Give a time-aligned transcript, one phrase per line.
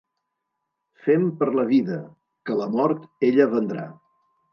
[1.07, 1.97] Fem per la vida,
[2.49, 3.85] que la mort ella vendrà.